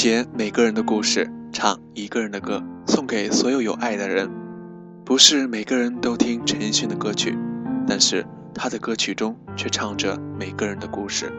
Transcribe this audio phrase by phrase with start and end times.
[0.00, 4.30] 写每个人的故事，唱一个人的歌，送给所有有爱的人。
[5.04, 7.36] 不是每个人都听陈奕迅的歌曲，
[7.84, 8.24] 但是
[8.54, 11.32] 他的歌曲中却唱着每个人的故事。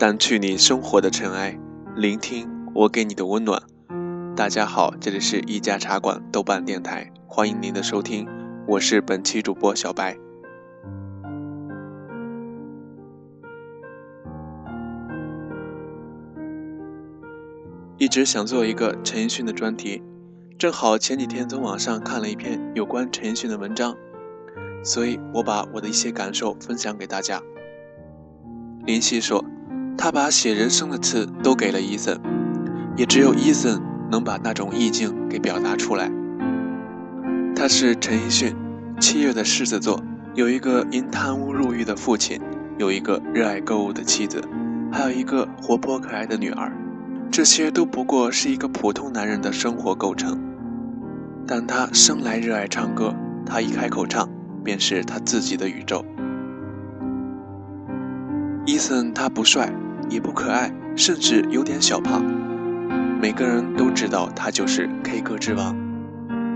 [0.00, 1.56] 掸去你生活的尘埃，
[1.94, 3.62] 聆听我给你的温暖。
[4.34, 8.26] 大家好，这里是一家茶馆豆瓣电台，欢迎您的收听，
[8.66, 10.16] 我是本期主播小白。
[17.96, 20.02] 一直想做一个陈奕迅的专题，
[20.58, 23.94] 正好前几天从网上看了一篇有关陈奕迅的文章，
[24.82, 27.40] 所以我把我的一些感受分享给大家。
[28.84, 29.44] 林夕说，
[29.96, 32.20] 他把写人生的词都给了伊森，
[32.96, 36.10] 也只有伊森能把那种意境给表达出来。
[37.54, 38.56] 他是陈奕迅，
[38.98, 40.02] 七月的狮子座，
[40.34, 42.40] 有一个因贪污入狱的父亲，
[42.76, 44.42] 有一个热爱购物的妻子，
[44.92, 46.76] 还有一个活泼可爱的女儿。
[47.30, 50.38] 这些都不过是一个普通男人的生活构成，
[51.46, 53.12] 但他生来热爱唱歌，
[53.44, 54.28] 他一开口唱，
[54.62, 56.04] 便是他自己的宇宙。
[58.66, 59.70] 伊森他不帅，
[60.08, 62.24] 也不可爱，甚至有点小胖，
[63.20, 65.76] 每个人都知道他就是 K 歌之王，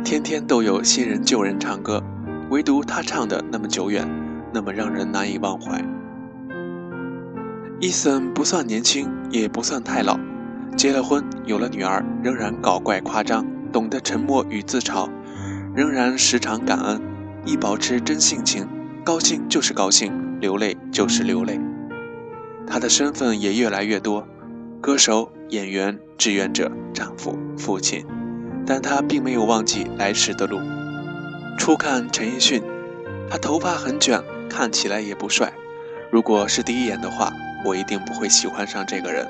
[0.04, 2.02] 天天都有新人旧人唱歌，
[2.50, 4.08] 唯独他唱的那么久远，
[4.54, 5.84] 那么让人难以忘怀。
[7.80, 10.18] 伊森不算年轻，也不算太老。
[10.78, 15.10] 结了婚，有了女儿，仍然搞怪夸张，懂得沉默与自嘲，
[15.74, 17.02] 仍然时常感恩，
[17.44, 18.64] 亦保持真性情，
[19.04, 21.58] 高兴就是高兴，流泪就是流泪。
[22.64, 24.24] 他的身份也越来越多，
[24.80, 28.06] 歌手、演员、志愿者、丈夫、父亲，
[28.64, 30.60] 但他并没有忘记来时的路。
[31.58, 32.62] 初看陈奕迅，
[33.28, 35.52] 他头发很卷，看起来也不帅。
[36.12, 37.32] 如果是第一眼的话，
[37.64, 39.26] 我一定不会喜欢上这个人。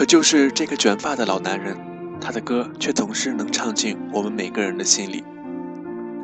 [0.00, 1.76] 可就是这个卷发的老男人，
[2.18, 5.22] 他的歌却总是能唱进我们每个人的心里。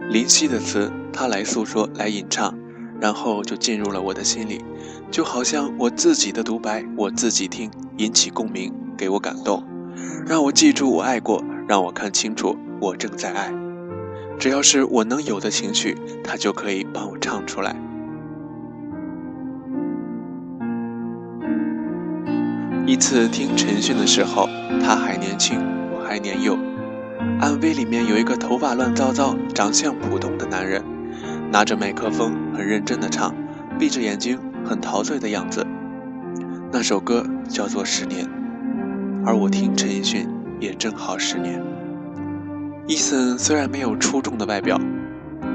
[0.08, 2.58] 林夕的词，他来诉说，来吟唱，
[2.98, 4.64] 然后就进入了我的心里，
[5.10, 9.62] 就好像我自己的独白，我自己听，引起共鸣，给我感动，
[10.26, 13.52] 让我记住我爱过，让我看清楚我正在爱。
[14.38, 17.76] 只要是我能有的情绪，他就可以帮我唱出来。
[22.88, 24.48] 一次听陈奕迅的时候，
[24.80, 25.58] 他还年轻，
[25.90, 26.56] 我还年幼。
[27.40, 30.80] MV 里面有一个头发乱糟糟、长相普通的男人，
[31.50, 33.34] 拿着麦克风很认真的唱，
[33.76, 35.66] 闭着眼睛很陶醉的样子。
[36.72, 38.24] 那首歌叫做《十年》，
[39.26, 40.28] 而我听陈奕迅
[40.60, 41.60] 也正好十年。
[42.86, 44.80] 伊森虽然没有出众的外表，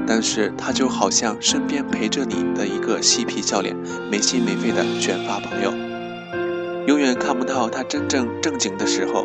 [0.06, 3.74] 但是他就好像身边陪着你的一个嬉皮笑脸、
[4.10, 5.91] 没心没肺的卷发朋友。
[6.86, 9.24] 永远看不到他真正正经的时候，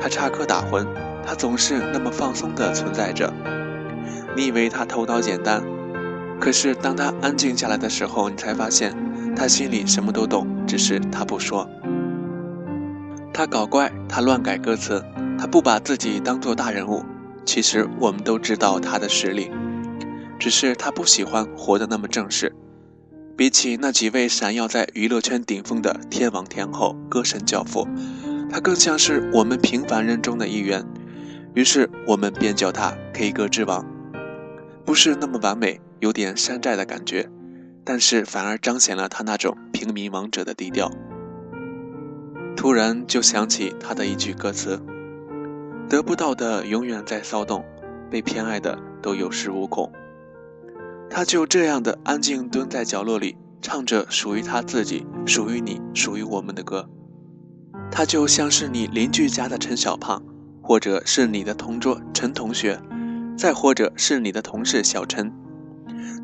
[0.00, 0.84] 他插科打诨，
[1.24, 3.32] 他总是那么放松的存在着。
[4.36, 5.62] 你以为他头脑简单，
[6.40, 8.92] 可是当他安静下来的时候，你才发现
[9.36, 11.68] 他心里什么都懂，只是他不说。
[13.32, 15.04] 他搞怪，他乱改歌词，
[15.38, 17.04] 他不把自己当做大人物。
[17.44, 19.50] 其实我们都知道他的实力，
[20.40, 22.52] 只是他不喜欢活得那么正式。
[23.38, 27.86] 比起那几位闪耀在娱乐圈顶峰的天王天后、歌神教父，
[28.50, 30.84] 他更像是我们平凡人中的一员。
[31.54, 33.86] 于是我们便叫他 K 歌之王。
[34.84, 37.30] 不是那么完美，有点山寨的感觉，
[37.84, 40.90] 但是反而彰显了他那种平民王者的低调。
[42.56, 44.82] 突然就想起他的一句歌词
[45.88, 47.64] ：“得不到的永远在骚动，
[48.10, 49.92] 被偏爱的都有恃无恐。”
[51.10, 56.88] 他就这样的安静蹲在角落里，唱着属于他自己、属于你、属于我们的歌。
[57.90, 60.22] 他就像是你邻居家的陈小胖，
[60.62, 62.78] 或者是你的同桌陈同学，
[63.36, 65.32] 再或者是你的同事小陈，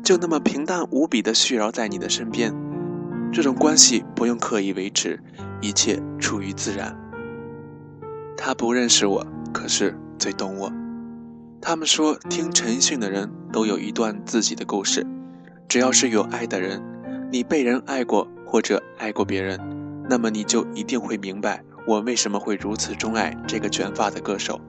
[0.03, 2.53] 就那么平淡无比的絮绕在你的身边。
[3.33, 5.19] 这种关系不用刻意维持，
[5.59, 6.95] 一切出于自然。
[8.37, 10.71] 他不认识我，可是最懂我。
[11.67, 15.03] 他们说，听陈奕迅的人都有一段自己的故事。
[15.67, 16.79] 只要是有爱的人，
[17.31, 19.59] 你被人爱过或者爱过别人，
[20.07, 24.61] 那么你就一定会明白我为什么会如此钟爱这个卷发的歌手。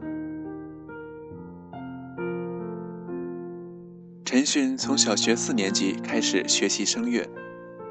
[4.25, 7.29] 陈奕迅从小学四年级开始学习声乐，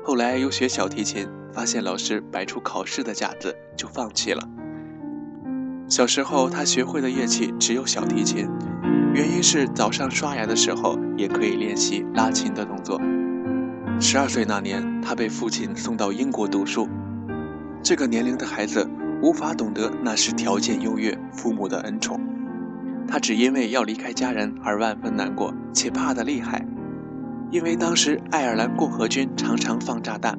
[0.04, 4.50] 后来又学小提琴，发现老师摆出考试的架子，就放弃了。
[5.88, 8.50] 小时候，他学会的乐器只有小提琴。
[9.16, 13.00] 原因是早上刷牙的时候也可以练习拉琴的动作。
[13.98, 16.86] 十二岁那年，他被父亲送到英国读书。
[17.82, 18.86] 这个年龄的孩子，
[19.22, 22.20] 无法懂得那是条件优越、父母的恩宠。
[23.08, 26.68] 他只因为要离开家人而万分难过，且怕得厉害。
[27.52, 30.38] 因为当时爱尔兰共和军常常放炸弹，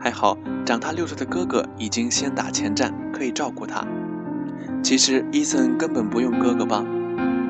[0.00, 3.86] 还好长他六岁的哥哥已经先打前站，可以照顾他。
[4.82, 6.86] 其实伊森根本不用哥哥帮，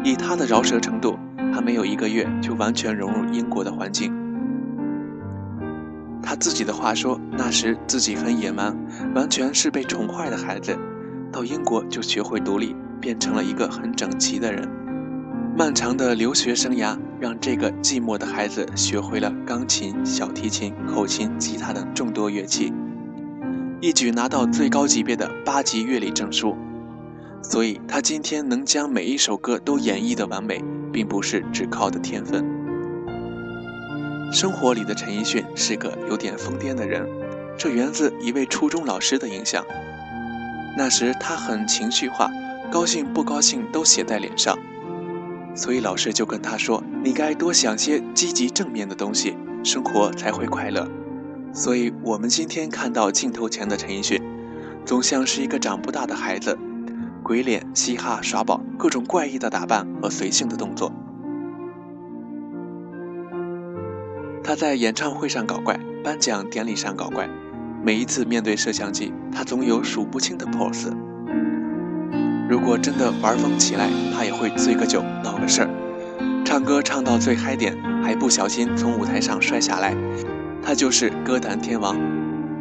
[0.05, 1.19] 以他的饶舌程度，
[1.53, 4.13] 还没有一个月就完全融入英国的环境。
[6.23, 8.77] 他自己的话说，那时自己很野蛮，
[9.15, 10.77] 完全是被宠坏的孩子，
[11.33, 14.69] 到英国就学会独立，变成了一个很整齐的人。
[15.57, 22.73] 漫长的留学生涯让这个寂寞的孩子学会了钢琴、小提琴、口琴、吉他等众多乐器，
[23.81, 26.57] 一举拿到最高级别的八级乐理证书。
[27.43, 30.63] 所以，他今天能将每一首歌都演绎的完美，
[30.93, 32.45] 并不是只靠的天分。
[34.31, 37.09] 生活里的陈奕迅是个有点疯癫的人，
[37.57, 39.65] 这源自一位初中老师的影响。
[40.77, 42.31] 那时他很情绪化，
[42.71, 44.59] 高兴不高兴都写在脸上，
[45.55, 50.87] 所以老师就跟他说：“你该多想些积极正面的东西，生活才会快乐。”
[51.55, 54.21] 所以，我们今天看到镜头前的陈奕迅，
[54.85, 56.57] 总像是一个长不大的孩子。
[57.29, 60.91] 鬼脸、嘻哈、耍宝，各种怪异的打扮和随性的动作。
[64.43, 67.29] 他在演唱会上搞怪，颁奖典礼上搞怪，
[67.85, 70.91] 每一次面对摄像机，他总有数不清的 pose。
[72.49, 75.69] 如果真的玩疯起来，他也会醉个酒，闹个事儿。
[76.47, 79.95] 唱歌唱到最嗨点，还不小心从舞台上摔下来。
[80.63, 81.95] 他就是歌坛天王，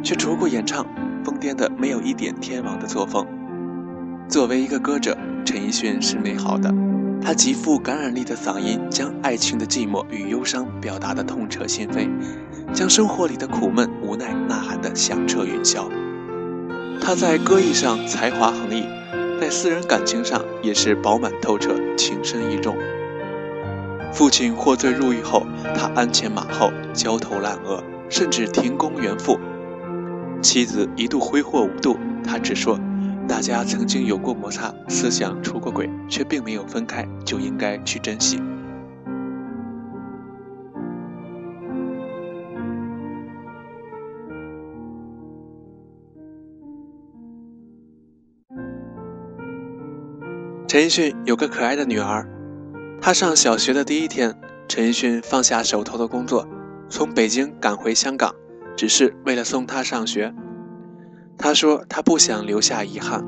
[0.02, 0.84] 却除过演唱，
[1.24, 3.26] 疯癫的没有一点天王的作风。
[4.28, 6.70] 作为一个歌者，陈奕迅是美好的。
[7.22, 12.10] 他极富感染力的嗓音，将爱情的寂寞与忧伤表达的痛彻心扉，
[12.74, 15.88] 将生活里的苦闷、无奈呐喊的响彻云霄。
[17.00, 18.84] 他在歌艺上才华横溢，
[19.40, 22.76] 在私人感情上也是饱满透彻、情深意重。
[24.12, 29.38] 父亲获罪入狱后，他鞍前马后、焦头烂额，甚至停工援父。
[30.42, 32.78] 妻子一度挥霍无度，他只说。
[33.28, 38.40] 大家曾经有过摩擦，思想出过轨，却并没有分开，就应该去珍惜。
[50.66, 52.26] 陈奕迅有个可爱的女儿，
[53.00, 54.34] 她上小学的第一天，
[54.66, 56.48] 陈奕迅放下手头的工作，
[56.88, 58.34] 从北京赶回香港，
[58.76, 60.34] 只是为了送她上学。
[61.38, 63.24] 他说：“他不想留下遗憾。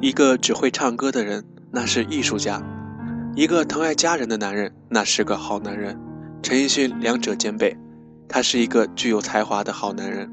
[0.00, 2.62] 一个只会唱歌的人，那是艺术家；
[3.36, 6.00] 一个疼爱家人的男人，那是个好男人。
[6.42, 7.76] 陈奕迅两者兼备，
[8.26, 10.30] 他是一个具有才华的好男人。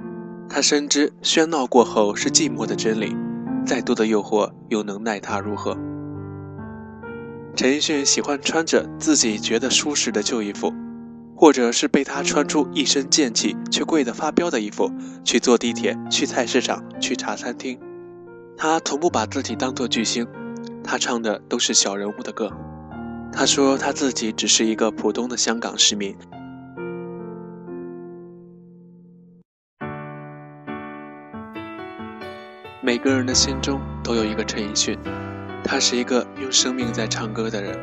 [0.48, 3.16] 他深知喧闹过后是寂寞的真理，
[3.66, 5.78] 再多的诱惑又能奈他如何？”
[7.54, 10.74] 陈奕迅喜欢穿着自己觉得舒适的旧衣服。
[11.40, 14.92] 或者是被他穿出一身贱气却贵得发飙的衣服，
[15.24, 17.80] 去坐地铁、去菜市场、去茶餐厅。
[18.58, 20.28] 他从不把自己当作巨星，
[20.84, 22.52] 他唱的都是小人物的歌。
[23.32, 26.14] 他说他自己只是一个普通的香港市民。
[32.82, 35.00] 每个人的心中都有一个陈奕迅，
[35.64, 37.80] 他是一个用生命在唱歌的人，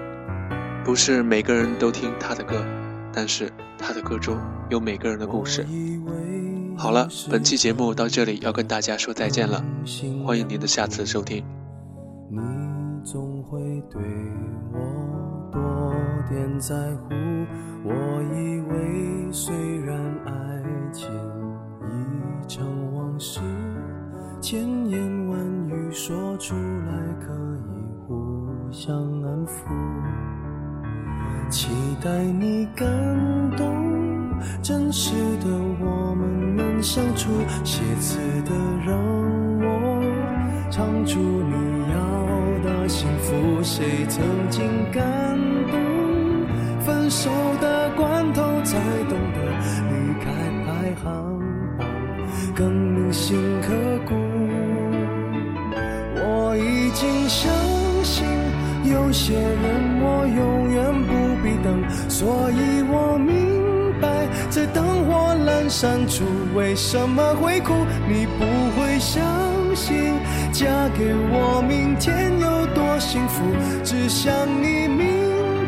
[0.85, 2.63] 不是每个人都听他的歌。
[3.17, 4.37] 但是他的歌中
[4.69, 5.67] 有每个人的故事。
[6.77, 9.65] 好了，本期节目到这里要跟大家说再见了，
[10.23, 11.43] 欢迎您的下次收听。
[12.29, 12.39] 你
[13.03, 13.59] 总会
[13.91, 14.03] 对
[14.71, 15.95] 我多
[16.29, 17.15] 点在乎，
[17.85, 17.91] 我
[18.35, 20.33] 以为虽然爱
[20.93, 21.09] 情
[21.81, 23.41] 已成往事，
[24.43, 29.63] 千言万语说出来可以互相安抚。
[31.49, 31.69] 期
[32.03, 32.87] 待你感
[33.57, 33.67] 动，
[34.63, 35.47] 真实的
[35.81, 37.31] 我们能相处，
[37.65, 38.53] 写词的
[38.85, 38.97] 让
[39.61, 40.03] 我
[40.71, 41.55] 唱出你
[41.93, 41.97] 要
[42.65, 43.63] 的幸福。
[43.63, 45.03] 谁曾经感
[45.71, 45.77] 动？
[46.85, 49.41] 分手的关头才懂得
[49.91, 50.31] 离开
[50.65, 51.41] 排行
[51.79, 51.87] 榜
[52.55, 53.73] 更铭心刻
[54.05, 54.15] 骨。
[56.19, 57.53] 我已经相
[58.05, 58.27] 信
[58.91, 60.96] 有些人，我永远。
[62.09, 67.73] 所以我明白，在灯火阑珊处为什么会哭。
[68.09, 68.45] 你不
[68.77, 69.23] 会相
[69.75, 70.15] 信，
[70.53, 73.43] 嫁给我明天有多幸福。
[73.85, 74.33] 只想
[74.63, 75.07] 你明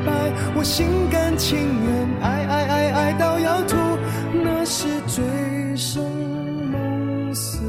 [0.06, 3.76] 白，我心甘情愿爱爱爱爱到要吐，
[4.32, 5.24] 那是醉
[5.76, 6.02] 生
[6.70, 7.60] 梦死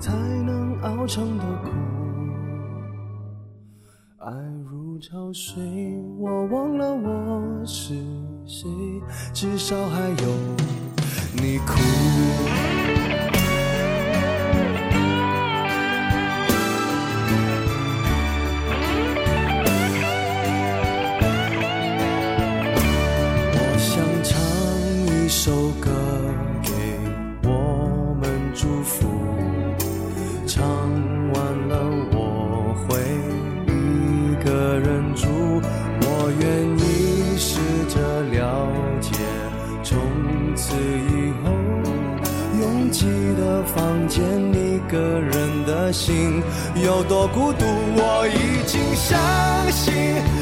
[0.00, 0.12] 才
[0.46, 1.81] 能熬成的苦。
[5.02, 5.60] 潮水
[6.16, 7.92] 我忘了我是
[8.46, 8.68] 谁
[9.34, 10.28] 至少还有
[11.32, 11.72] 你哭
[23.54, 24.40] 我想唱
[25.16, 25.90] 一首歌
[26.62, 29.11] 给我们祝福。
[46.04, 46.42] 心
[46.74, 49.16] 有多孤独，我已经相
[49.70, 49.94] 信。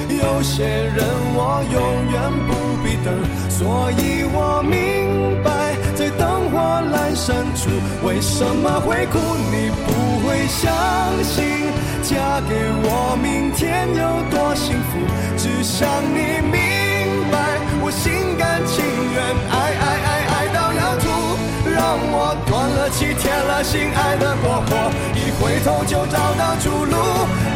[0.09, 1.05] 有些人
[1.37, 1.79] 我永
[2.11, 2.17] 远
[2.49, 2.51] 不
[2.83, 3.13] 必等，
[3.51, 6.57] 所以我明白，在灯火
[6.89, 7.69] 阑珊处，
[8.07, 9.19] 为什么会哭？
[9.53, 10.73] 你不会相
[11.23, 11.45] 信，
[12.03, 14.97] 嫁给我，明天有多幸福？
[15.37, 20.20] 只想你明白，我心甘情愿，爱爱爱。
[21.91, 24.71] 让我断了气，添了心爱的过火，
[25.11, 26.95] 一回头就找到出路。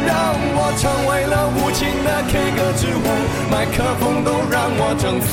[0.05, 3.07] 让我成为了无情的 K 歌之王，
[3.49, 5.31] 麦克风都让我征服。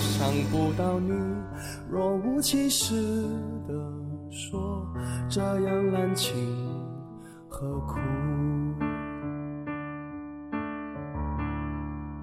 [0.00, 1.12] 想不到你，
[1.90, 2.94] 若无其事
[3.68, 3.74] 的
[4.30, 4.86] 说，
[5.28, 6.34] 这样滥情
[7.46, 7.98] 何苦？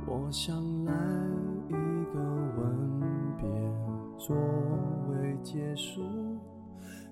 [0.08, 0.92] 我想来
[1.68, 1.74] 一
[2.12, 2.20] 个
[2.58, 2.66] 吻
[3.38, 3.48] 别，
[4.18, 4.36] 作
[5.44, 6.01] 结束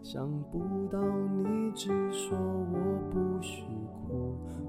[0.01, 0.59] 想不
[0.91, 3.63] 到你只说我不许
[4.07, 4.64] 哭。